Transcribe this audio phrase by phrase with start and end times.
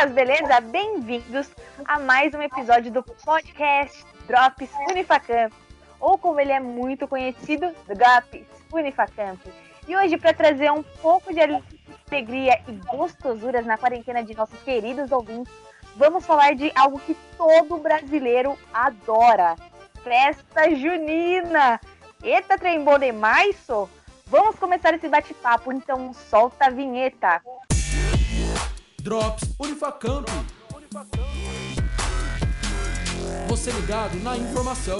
[0.00, 0.60] dias, beleza?
[0.60, 1.50] Bem-vindos
[1.84, 5.52] a mais um episódio do podcast Drops Unifacamp,
[5.98, 9.38] ou como ele é muito conhecido, Drops Unifacamp.
[9.86, 15.12] E hoje, para trazer um pouco de alegria e gostosuras na quarentena de nossos queridos
[15.12, 15.52] ouvintes,
[15.96, 19.54] vamos falar de algo que todo brasileiro adora:
[20.02, 21.78] festa junina.
[22.22, 23.88] Eita, trem bom demais, so?
[24.26, 27.42] Vamos começar esse bate-papo, então solta a vinheta.
[29.02, 30.28] Drops Unifacamp.
[33.48, 34.98] Você ligado na informação.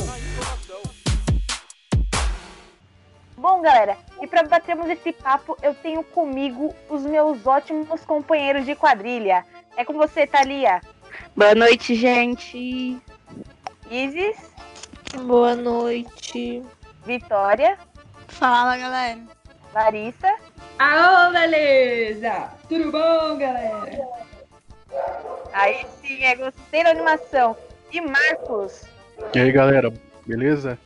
[3.36, 8.74] Bom, galera, e para batermos esse papo, eu tenho comigo os meus ótimos companheiros de
[8.74, 9.44] quadrilha.
[9.76, 10.80] É com você, Thalia.
[11.36, 12.98] Boa noite, gente.
[13.90, 14.36] Isis.
[15.26, 16.62] Boa noite.
[17.04, 17.78] Vitória.
[18.28, 19.20] Fala, galera.
[19.74, 20.34] Larissa.
[20.80, 22.52] Aô, beleza!
[22.66, 24.08] Tudo bom, galera?
[25.52, 27.54] Aí sim, é gostei da animação.
[27.92, 28.84] E Marcos.
[29.34, 29.92] E aí, galera,
[30.24, 30.78] beleza?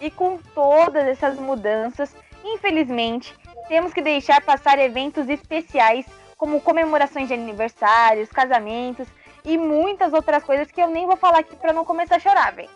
[0.00, 3.34] E com todas essas mudanças, infelizmente,
[3.66, 9.08] temos que deixar passar eventos especiais, como comemorações de aniversários, casamentos
[9.44, 12.52] e muitas outras coisas que eu nem vou falar aqui para não começar a chorar,
[12.52, 12.70] velho.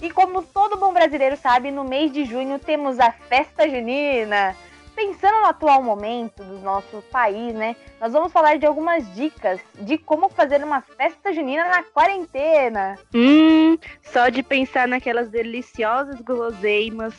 [0.00, 4.54] E como todo bom brasileiro sabe, no mês de junho temos a festa junina.
[4.94, 7.74] Pensando no atual momento do nosso país, né?
[8.00, 12.98] Nós vamos falar de algumas dicas de como fazer uma festa junina na quarentena.
[13.14, 17.14] Hum, só de pensar naquelas deliciosas guloseimas.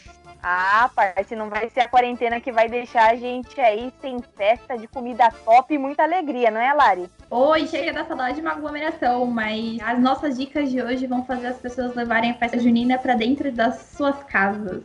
[0.45, 4.77] Ah, parece não vai ser a quarentena que vai deixar a gente aí sem festa
[4.77, 7.09] de comida top e muita alegria, não é, Lari?
[7.29, 11.47] Oi, chega da saudade de uma aglomeração, mas as nossas dicas de hoje vão fazer
[11.47, 14.83] as pessoas levarem a festa junina para dentro das suas casas.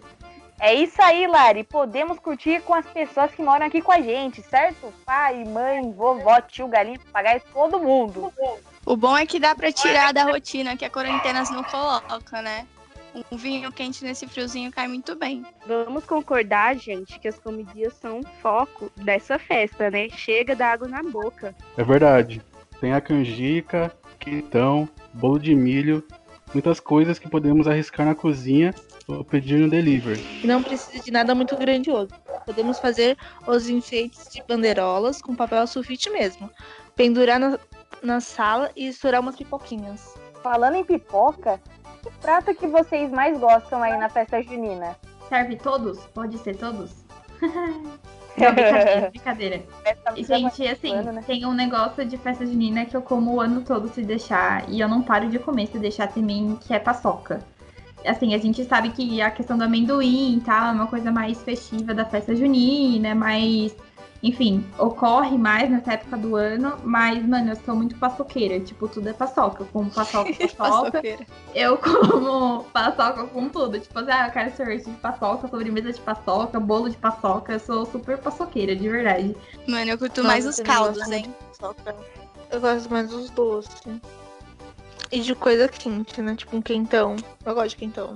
[0.61, 1.63] É isso aí, Lari.
[1.63, 4.93] Podemos curtir com as pessoas que moram aqui com a gente, certo?
[5.07, 8.33] Pai, mãe, vovó, tio, galinha, papagaio, todo mundo.
[8.85, 12.67] O bom é que dá pra tirar da rotina que a quarentena não coloca, né?
[13.31, 15.45] Um vinho quente nesse friozinho cai muito bem.
[15.67, 20.09] Vamos concordar, gente, que as comidinhas são o foco dessa festa, né?
[20.11, 21.55] Chega da água na boca.
[21.77, 22.43] É verdade.
[22.81, 26.05] Tem a canjica, quentão, bolo de milho,
[26.53, 28.75] muitas coisas que podemos arriscar na cozinha
[29.07, 30.43] ou pedir no delivery.
[30.45, 32.11] Não precisa de nada muito grandioso.
[32.45, 33.17] Podemos fazer
[33.47, 36.51] os enfeites de bandeirolas com papel sulfite mesmo.
[36.95, 37.59] Pendurar na,
[38.03, 40.15] na sala e estourar umas pipoquinhas.
[40.43, 41.61] Falando em pipoca,
[42.03, 44.97] que prato que vocês mais gostam aí na festa junina?
[45.29, 45.99] Serve todos?
[46.07, 47.05] Pode ser todos?
[48.39, 49.63] Não, brincadeira, brincadeira.
[50.17, 51.25] E, gente, assim, ano, né?
[51.27, 54.81] tem um negócio de festa junina que eu como o ano todo se deixar, e
[54.81, 57.41] eu não paro de comer se deixar também, que é paçoca.
[58.07, 61.43] Assim, a gente sabe que a questão do amendoim e tal é uma coisa mais
[61.43, 63.75] festiva da festa junina, mais.
[64.21, 68.59] Enfim, ocorre mais nessa época do ano, mas, mano, eu sou muito paçoqueira.
[68.59, 69.63] Tipo, tudo é paçoca.
[69.63, 71.03] Eu como paçoca, paçoca.
[71.55, 73.79] Eu como paçoca com tudo.
[73.79, 77.53] Tipo, assim, ah, eu quero sorvete de paçoca, sobremesa de paçoca, bolo de paçoca.
[77.53, 79.37] Eu sou super paçoqueira, de verdade.
[79.69, 81.35] Mano, eu curto Nossa, mais os caldos, gosto hein?
[82.51, 83.83] Eu gosto mais dos doces.
[85.13, 86.35] E de coisa quente, né?
[86.35, 87.15] Tipo um quentão.
[87.47, 88.15] Eu gosto de quentão.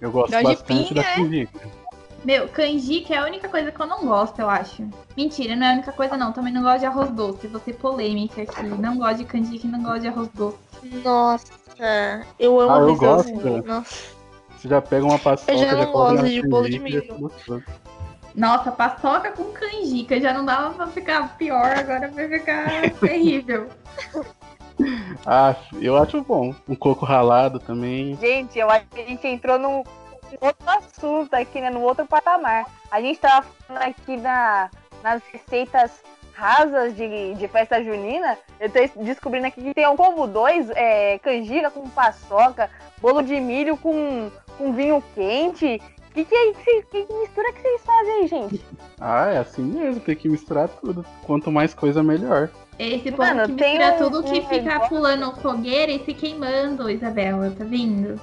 [0.00, 1.79] Eu gosto Gosto de bastante pinga, da é?
[2.24, 4.86] Meu, canjica é a única coisa que eu não gosto, eu acho.
[5.16, 6.32] Mentira, não é a única coisa, não.
[6.32, 7.46] Também não gosto de arroz doce.
[7.46, 8.62] Vou ser polêmica aqui.
[8.66, 10.58] Não gosto de canjica e não gosto de arroz doce.
[11.04, 13.32] Nossa, eu amo Ah, eu arroz doce.
[13.32, 13.66] gosto.
[13.66, 14.20] Nossa.
[14.56, 17.30] Você já pega uma paçoca, Eu já não coloca gosto de bolo de milho.
[18.34, 20.20] Nossa, paçoca com canjica.
[20.20, 23.68] Já não dava pra ficar pior, agora vai ficar terrível.
[25.26, 26.54] Ah, eu acho bom.
[26.68, 28.16] Um coco ralado também.
[28.16, 29.82] Gente, eu acho que a gente entrou num
[30.40, 31.70] outro assunto aqui, né?
[31.70, 32.66] No outro patamar.
[32.90, 34.70] A gente tava falando aqui na,
[35.02, 35.90] nas receitas
[36.32, 38.36] rasas de, de festa junina.
[38.58, 42.70] Eu tô descobrindo aqui que tem um combo dois, é, canjica com paçoca,
[43.00, 45.80] bolo de milho com, com vinho quente.
[46.12, 48.64] Que, que, é que, que mistura que vocês fazem aí, gente?
[49.00, 51.06] Ah, é assim mesmo, tem que misturar tudo.
[51.24, 52.50] Quanto mais coisa, melhor.
[52.76, 56.04] Esse povo Mano, que tem mistura um- tudo que um fica negócio- pulando fogueira e
[56.04, 58.20] se queimando, Isabela, tá vendo?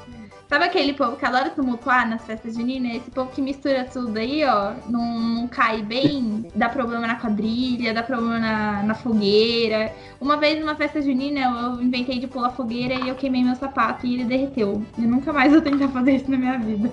[0.50, 2.96] Sabe aquele povo que adora tumultuar nas festas juninas?
[2.96, 7.94] Esse povo que mistura tudo aí, ó, não, não cai bem, dá problema na quadrilha,
[7.94, 9.94] dá problema na, na fogueira.
[10.22, 14.08] Uma vez numa festa junina, eu inventei de pular fogueira e eu queimei meu sapato
[14.08, 14.82] e ele derreteu.
[14.98, 16.90] Eu nunca mais vou tentar fazer isso na minha vida.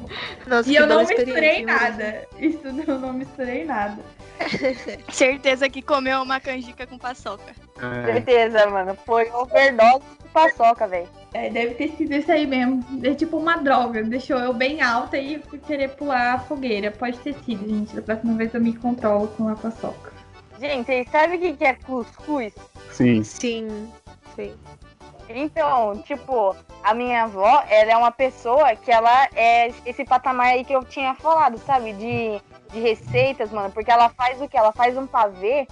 [0.48, 2.26] Nossa, E eu não misturei nada.
[2.40, 4.02] Isso eu não misturei nada.
[5.12, 7.54] Certeza que comeu uma canjica com paçoca.
[7.76, 8.96] É, Certeza, mano.
[9.04, 11.08] Foi overdose de paçoca, velho.
[11.32, 12.84] É, deve ter sido isso aí mesmo.
[13.02, 14.02] É tipo uma droga.
[14.02, 16.90] Deixou eu bem alta e fui querer pular a fogueira.
[16.90, 17.94] Pode ter sido, gente.
[17.94, 20.12] Da próxima vez eu me controlo com a paçoca.
[20.60, 22.54] Gente, vocês sabem o que que é cuscuz?
[22.90, 23.22] sim.
[23.24, 23.92] Sim.
[24.36, 24.54] sei.
[25.28, 30.64] Então, tipo, a minha avó, ela é uma pessoa que ela é esse patamar aí
[30.64, 31.92] que eu tinha falado, sabe?
[31.94, 32.40] De,
[32.72, 33.70] de receitas, mano.
[33.70, 34.56] Porque ela faz o que?
[34.56, 35.66] Ela faz um pavê,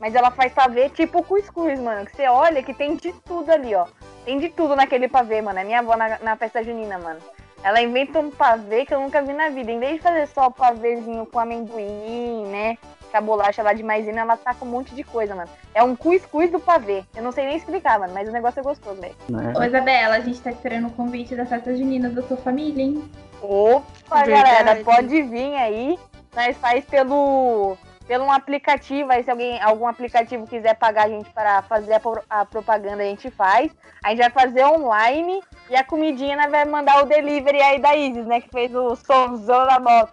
[0.00, 2.06] mas ela faz pavê tipo cuscuz, mano.
[2.06, 3.86] Que você olha que tem de tudo ali, ó.
[4.24, 5.58] Tem de tudo naquele pavê, mano.
[5.58, 7.20] É minha avó na, na festa junina, mano.
[7.62, 9.72] Ela inventa um pavê que eu nunca vi na vida.
[9.72, 12.78] Em vez de fazer só o pavêzinho com amendoim, né?
[13.10, 15.48] Com a bolacha lá de maisena, ela tá com um monte de coisa, mano.
[15.74, 17.02] É um cuscuz do pavê.
[17.14, 19.14] Eu não sei nem explicar, mano, mas o negócio é gostoso, velho.
[19.28, 19.52] Né?
[19.56, 23.02] Ô, Isabela, a gente tá esperando o convite da festa junina da sua família, hein?
[23.42, 24.30] Opa, Verdade.
[24.30, 25.98] galera, pode vir aí.
[26.36, 31.28] Nós faz pelo pelo um aplicativo, aí se alguém algum aplicativo quiser pagar a gente
[31.30, 32.00] para fazer a,
[32.40, 33.72] a propaganda, a gente faz.
[34.04, 38.24] A gente vai fazer online e a comidinha vai mandar o delivery aí da Isis,
[38.26, 40.12] né, que fez o somzão da moto.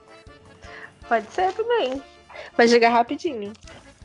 [1.08, 2.02] Pode ser também.
[2.58, 3.54] Vai chegar rapidinho.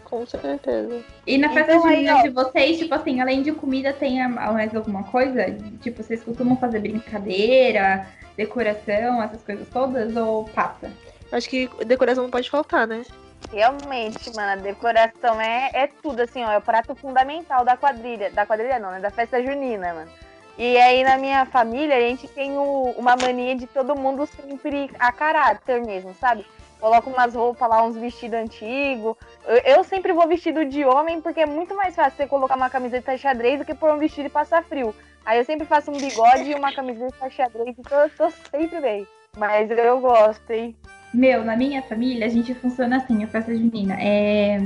[0.04, 1.02] Com certeza.
[1.26, 4.74] E na festa Então, junina de vocês, tipo assim, além de comida, tem a- mais
[4.74, 5.46] alguma coisa?
[5.80, 8.06] Tipo, vocês costumam fazer brincadeira,
[8.36, 10.14] decoração, essas coisas todas?
[10.16, 10.90] Ou passa?
[11.30, 13.04] Acho que decoração não pode faltar, né?
[13.52, 18.30] Realmente, mano, a decoração é, é tudo, assim, ó, é o prato fundamental da quadrilha.
[18.30, 19.00] Da quadrilha não, né?
[19.00, 20.10] Da festa junina, mano.
[20.58, 24.90] E aí na minha família a gente tem o- uma mania de todo mundo sempre
[24.98, 26.44] a caráter mesmo, sabe?
[26.80, 29.16] Coloca umas roupas lá, uns vestidos antigos.
[29.46, 32.68] Eu, eu sempre vou vestido de homem porque é muito mais fácil você colocar uma
[32.68, 34.94] camiseta xadrez do que pôr um vestido e passar frio.
[35.24, 39.06] Aí eu sempre faço um bigode e uma camiseta xadrez, então eu tô sempre bem.
[39.36, 40.76] Mas eu gosto, hein?
[41.12, 43.96] Meu, na minha família, a gente funciona assim, a festa junina.
[43.98, 44.60] É...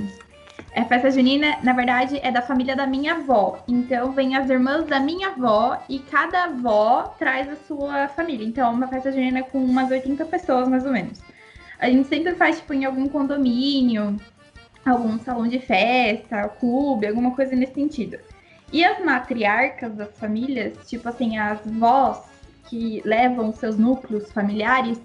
[0.74, 3.62] A festa junina, na verdade, é da família da minha avó.
[3.68, 8.46] Então, vem as irmãs da minha avó e cada avó traz a sua família.
[8.46, 11.20] Então, é uma festa junina com umas 80 pessoas, mais ou menos.
[11.78, 14.16] A gente sempre faz, tipo, em algum condomínio,
[14.84, 18.18] algum salão de festa, clube, alguma coisa nesse sentido.
[18.72, 22.22] E as matriarcas das famílias, tipo assim, as vós
[22.68, 24.98] que levam seus núcleos familiares,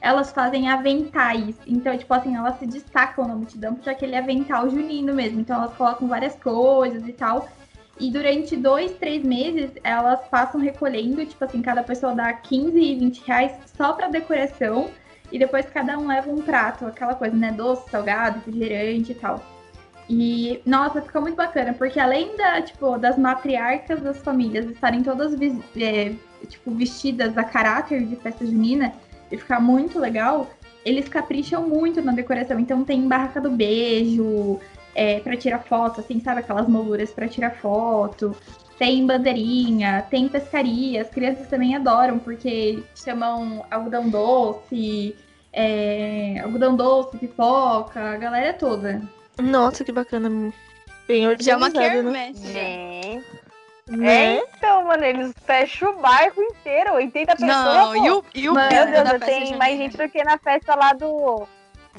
[0.00, 1.56] elas fazem aventais.
[1.66, 5.40] Então, tipo assim, elas se destacam na multidão por aquele avental junino mesmo.
[5.40, 7.48] Então, elas colocam várias coisas e tal.
[7.98, 12.94] E durante dois, três meses, elas passam recolhendo, tipo assim, cada pessoa dá 15 e
[12.96, 14.90] 20 reais só pra decoração.
[15.32, 17.50] E depois cada um leva um prato, aquela coisa, né?
[17.50, 19.42] Doce, salgado, refrigerante e tal.
[20.08, 25.34] E, nossa, fica muito bacana, porque além da, tipo, das matriarcas das famílias estarem todas
[25.76, 26.14] é,
[26.46, 28.92] tipo, vestidas a caráter de festa junina,
[29.30, 30.50] e ficar muito legal,
[30.84, 32.58] eles capricham muito na decoração.
[32.58, 34.60] Então tem barraca do beijo,
[34.96, 36.40] é, para tirar foto, assim, sabe?
[36.40, 38.34] Aquelas molduras para tirar foto.
[38.78, 41.02] Tem bandeirinha, tem pescaria.
[41.02, 45.14] As crianças também adoram, porque chamam algodão doce,
[45.52, 49.02] é, algodão doce, pipoca, a galera toda.
[49.40, 50.52] Nossa, que bacana.
[51.06, 52.32] Bem Já é uma organizado, né?
[52.34, 52.48] já.
[52.48, 52.95] Gente.
[53.88, 54.36] Né?
[54.36, 57.50] É, então, mano, eles fecham o bairro inteiro, 80 pessoas.
[57.50, 58.04] Não, pô.
[58.04, 60.08] e o, e o Mano, Meu bêbado Deus, da eu festa tenho mais gente do
[60.08, 61.46] que na festa lá do.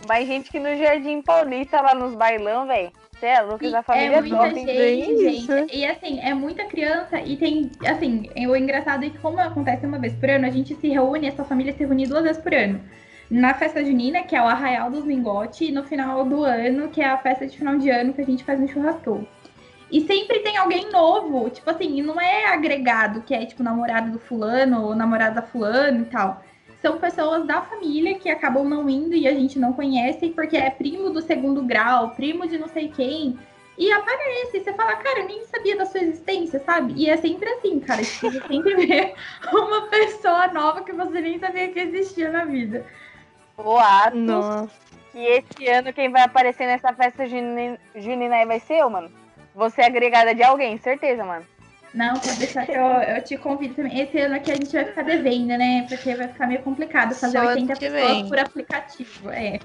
[0.07, 2.91] Mais gente que no Jardim Paulista, lá nos bailão, velho.
[3.19, 4.53] Você é louco, E a família é muita top.
[4.53, 5.75] gente, gente.
[5.75, 9.97] E assim, é muita criança e tem, assim, o engraçado é que como acontece uma
[9.97, 12.79] vez por ano, a gente se reúne, essa família se reúne duas vezes por ano.
[13.29, 17.01] Na festa junina, que é o Arraial dos Lingotes, e no final do ano, que
[17.01, 19.27] é a festa de final de ano que a gente faz no churrascão.
[19.89, 24.11] E sempre tem alguém novo, tipo assim, e não é agregado, que é tipo namorado
[24.11, 26.43] do fulano ou namorada da fulano e tal.
[26.81, 30.69] São pessoas da família que acabam não indo e a gente não conhece, porque é
[30.69, 33.39] primo do segundo grau, primo de não sei quem.
[33.77, 36.93] E aparece, e você fala, cara, eu nem sabia da sua existência, sabe?
[36.97, 38.03] E é sempre assim, cara.
[38.03, 39.13] Tipo, Você sempre vê
[39.53, 42.85] uma pessoa nova que você nem sabia que existia na vida.
[43.55, 44.69] Boatos Nossa.
[45.11, 49.11] que esse ano quem vai aparecer nessa festa juni- junina aí vai ser eu, mano.
[49.57, 51.43] Você é agregada de alguém, certeza, mano.
[51.91, 53.99] Não, pode deixar que eu, eu te convido também.
[53.99, 55.83] Esse ano aqui a gente vai ficar devendo, né?
[55.89, 59.29] Porque vai ficar meio complicado fazer Só ano 80 que pessoas por aplicativo.
[59.31, 59.59] É.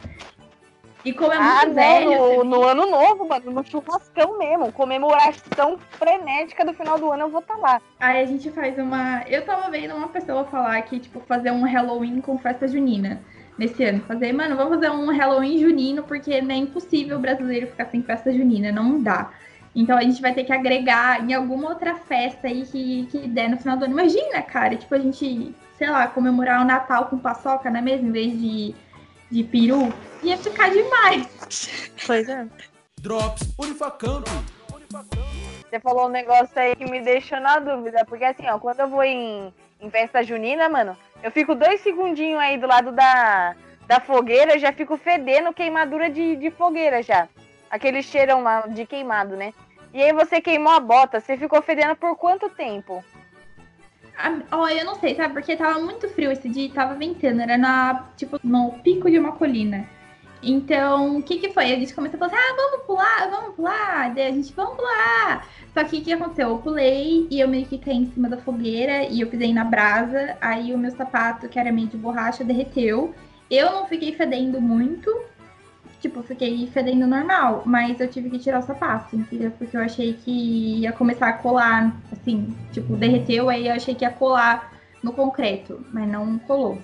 [1.04, 2.10] E como é ah, muito não, velho.
[2.10, 4.72] no, também- no ano novo, mano, no churrascão mesmo.
[4.72, 7.82] Comemoração frenética do final do ano, eu vou estar lá.
[8.00, 9.22] Aí a gente faz uma.
[9.26, 13.20] Eu tava vendo uma pessoa falar que, tipo, fazer um Halloween com festa junina
[13.58, 14.00] nesse ano.
[14.08, 18.32] Fazer, mano, vamos fazer um Halloween junino, porque é impossível o brasileiro ficar sem festa
[18.32, 19.30] junina, não dá.
[19.74, 23.48] Então a gente vai ter que agregar em alguma outra festa aí que, que der
[23.48, 23.98] no final do ano.
[23.98, 28.08] Imagina, cara, tipo, a gente, sei lá, comemorar o Natal com paçoca, não é mesmo?
[28.08, 28.74] Em vez de,
[29.30, 29.92] de peru.
[30.22, 31.80] Ia ficar demais.
[32.06, 32.46] Pois é.
[33.00, 34.26] Drops Unifacamp.
[35.68, 38.04] Você falou um negócio aí que me deixou na dúvida.
[38.04, 42.38] Porque assim, ó, quando eu vou em, em festa junina, mano, eu fico dois segundinhos
[42.38, 47.26] aí do lado da, da fogueira, eu já fico fedendo queimadura de, de fogueira já.
[47.72, 49.54] Aquele cheirão lá de queimado, né?
[49.94, 53.02] E aí você queimou a bota, você ficou fedendo por quanto tempo?
[54.14, 55.32] Ah, Ó, eu não sei, sabe?
[55.32, 57.40] Porque tava muito frio esse dia e tava ventando.
[57.40, 59.88] Era na, tipo, no pico de uma colina.
[60.42, 61.72] Então, o que que foi?
[61.72, 64.14] A gente começou a falar assim, ah, vamos pular, vamos pular.
[64.14, 65.48] Daí a gente, vamos pular.
[65.72, 66.50] Só que o que aconteceu?
[66.50, 69.64] Eu pulei e eu meio que caí em cima da fogueira e eu pisei na
[69.64, 70.36] brasa.
[70.42, 73.14] Aí o meu sapato, que era meio de borracha, derreteu.
[73.50, 75.10] Eu não fiquei fedendo muito.
[76.02, 79.52] Tipo, fiquei fedendo normal, mas eu tive que tirar o sapato, entendeu?
[79.52, 84.04] Porque eu achei que ia começar a colar, assim, tipo, derreteu, aí eu achei que
[84.04, 86.76] ia colar no concreto, mas não colou,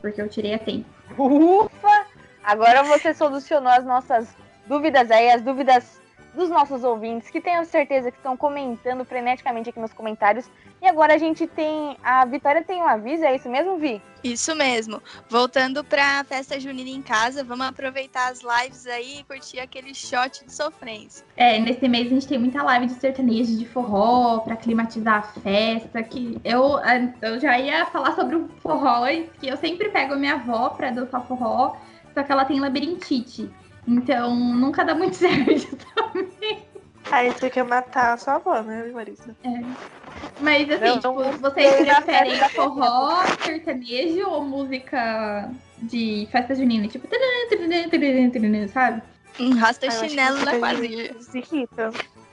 [0.00, 0.86] porque eu tirei a tempo.
[1.18, 2.06] Ufa!
[2.42, 4.34] Agora você solucionou as nossas
[4.66, 6.00] dúvidas aí, as dúvidas
[6.36, 10.48] dos nossos ouvintes, que tenho certeza que estão comentando freneticamente aqui nos comentários.
[10.80, 11.96] E agora a gente tem.
[12.04, 14.00] A Vitória tem um aviso, é isso mesmo, Vi?
[14.22, 15.00] Isso mesmo.
[15.28, 20.44] Voltando pra festa junina em casa, vamos aproveitar as lives aí e curtir aquele shot
[20.44, 21.24] de sofrência.
[21.36, 25.22] É, nesse mês a gente tem muita live de sertanejo, de forró, pra climatizar a
[25.40, 26.78] festa, que eu,
[27.22, 29.06] eu já ia falar sobre o forró,
[29.40, 31.76] que eu sempre pego a minha avó pra dançar forró,
[32.12, 33.48] só que ela tem labirintite.
[33.86, 36.64] Então nunca dá muito certo também.
[37.10, 39.34] Aí você quer matar a sua avó, né, Marisa?
[40.40, 46.88] Mas assim, Não, tipo, não vocês preferem forró, sertanejo ou música de festa junina?
[46.88, 47.06] Tipo,
[48.72, 49.02] sabe?
[49.38, 51.16] Um rasta Ah, chinelo na quadrilha.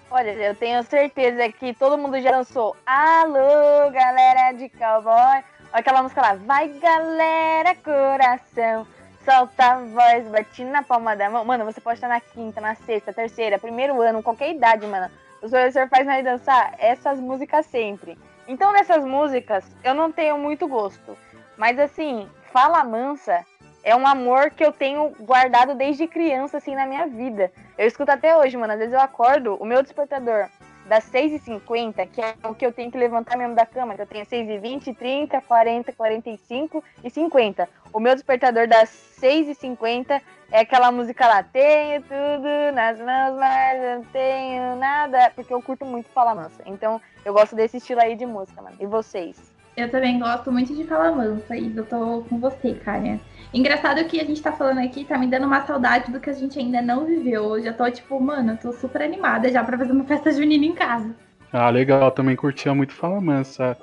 [0.10, 2.75] Olha, eu tenho certeza que todo mundo já dançou.
[2.86, 5.13] Alô, galera de cowboy.
[5.15, 5.43] Olha
[5.74, 6.36] aquela música lá.
[6.36, 8.86] Vai, galera, coração.
[9.25, 11.45] Solta a voz, bate na palma da mão.
[11.45, 15.09] Mano, você pode estar na quinta, na sexta, terceira, primeiro ano, qualquer idade, mano.
[15.41, 18.17] O professor faz nós dançar essas músicas sempre.
[18.47, 21.17] Então, nessas músicas, eu não tenho muito gosto.
[21.55, 23.45] Mas, assim, Fala Mansa
[23.81, 27.49] é um amor que eu tenho guardado desde criança, assim, na minha vida.
[27.77, 28.73] Eu escuto até hoje, mano.
[28.73, 30.49] Às vezes eu acordo, o meu despertador
[30.85, 34.07] das 6h50, que é o que eu tenho que levantar mesmo da cama, que eu
[34.07, 37.69] tenho 6h20, 30, 40, 45 e 50.
[37.91, 38.89] O meu despertador das
[39.21, 40.21] 6h50
[40.51, 45.85] é aquela música lá, tenho tudo nas mãos, mas não tenho nada, porque eu curto
[45.85, 46.61] muito Fala Mansa.
[46.65, 48.75] Então eu gosto desse estilo aí de música, mano.
[48.79, 49.51] E vocês?
[49.75, 53.19] Eu também gosto muito de Fala Mansa e eu tô com você, cara.
[53.53, 56.33] Engraçado que a gente tá falando aqui, tá me dando uma saudade do que a
[56.33, 57.57] gente ainda não viveu.
[57.57, 60.65] Eu já tô tipo, mano, eu tô super animada já pra fazer uma festa junina
[60.65, 61.15] em casa.
[61.51, 63.77] Ah, legal, eu também curtia muito Fala Mansa.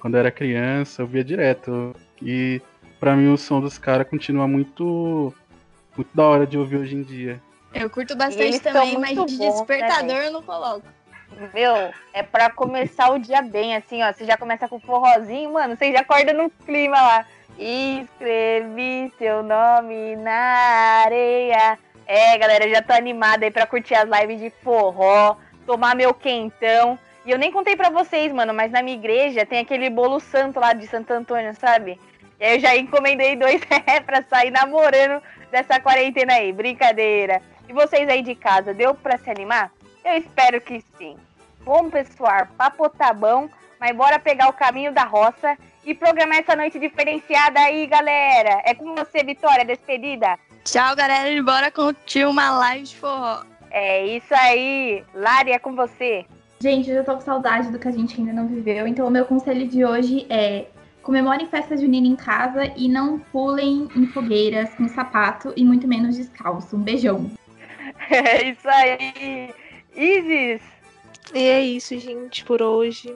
[0.00, 1.96] Quando eu era criança, eu via direto.
[2.22, 2.62] E
[3.00, 5.34] pra mim o som dos caras continua muito,
[5.96, 7.42] muito da hora de ouvir hoje em dia.
[7.74, 10.26] Eu curto bastante também, mas muito de né, despertador velho?
[10.26, 10.86] eu não coloco.
[11.52, 14.12] Meu, é pra começar o dia bem, assim, ó.
[14.12, 17.26] Você já começa com o forrozinho, mano, você já acorda no clima lá.
[17.58, 21.76] Escrevi seu nome na areia.
[22.06, 25.36] É, galera, já tô animada aí pra curtir as lives de forró,
[25.66, 26.96] tomar meu quentão.
[27.26, 30.60] E eu nem contei pra vocês, mano, mas na minha igreja tem aquele bolo santo
[30.60, 31.98] lá de Santo Antônio, sabe?
[32.38, 36.52] E aí eu já encomendei dois é, pra sair namorando dessa quarentena aí.
[36.52, 37.42] Brincadeira.
[37.68, 39.72] E vocês aí de casa, deu pra se animar?
[40.04, 41.16] Eu espero que sim.
[41.62, 43.48] Bom, pessoal, papo tá bom,
[43.80, 48.60] mas bora pegar o caminho da roça e programar essa noite diferenciada aí, galera.
[48.66, 50.38] É com você, Vitória, despedida.
[50.62, 51.30] Tchau, galera.
[51.30, 53.42] E bora curtir uma live de forró.
[53.70, 55.02] É isso aí.
[55.14, 56.26] Lari, é com você.
[56.60, 58.86] Gente, eu já tô com saudade do que a gente ainda não viveu.
[58.86, 60.66] Então, o meu conselho de hoje é
[61.02, 66.16] comemorem festa junina em casa e não pulem em fogueiras com sapato e muito menos
[66.16, 66.76] descalço.
[66.76, 67.30] Um beijão.
[68.10, 69.52] É isso aí.
[69.94, 70.62] Isis.
[71.34, 73.12] E é isso, gente, por hoje.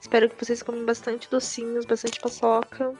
[0.00, 2.92] Espero que vocês comam bastante docinhos, bastante paçoca.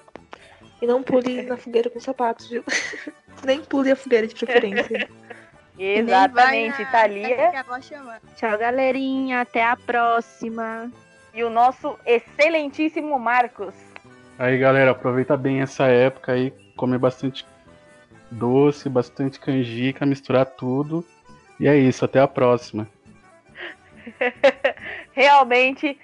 [0.83, 2.65] E não pule na fogueira com sapatos, viu?
[3.45, 5.09] Nem pule a fogueira de preferência.
[5.79, 7.65] Exatamente, na- Thalia.
[8.37, 9.41] Tchau, galerinha.
[9.41, 10.91] Até a próxima.
[11.33, 13.75] E o nosso excelentíssimo Marcos.
[14.39, 17.47] Aí, galera, aproveita bem essa época aí, come bastante
[18.31, 21.05] doce, bastante canjica, misturar tudo.
[21.59, 22.89] E é isso, até a próxima.
[25.13, 25.99] Realmente,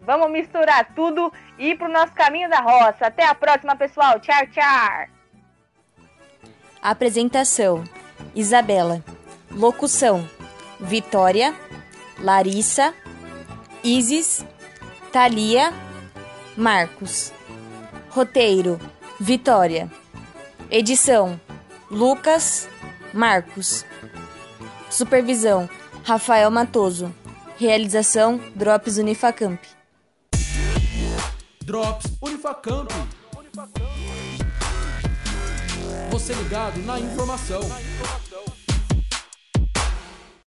[0.00, 3.06] vamos misturar tudo e ir pro nosso caminho da roça.
[3.06, 4.18] Até a próxima, pessoal.
[4.20, 5.06] Tchau, tchau.
[6.82, 7.84] Apresentação:
[8.34, 9.04] Isabela.
[9.50, 10.28] Locução:
[10.78, 11.54] Vitória,
[12.18, 12.94] Larissa,
[13.82, 14.44] Isis,
[15.12, 15.72] Thalia,
[16.56, 17.32] Marcos.
[18.10, 18.80] Roteiro:
[19.18, 19.90] Vitória.
[20.70, 21.40] Edição:
[21.90, 22.68] Lucas,
[23.12, 23.84] Marcos.
[24.88, 25.68] Supervisão:
[26.04, 27.14] Rafael Matoso.
[27.58, 29.79] Realização: Drops Unifacamp.
[31.64, 32.90] Drops Unifacamp.
[36.10, 37.60] Você ligado na informação.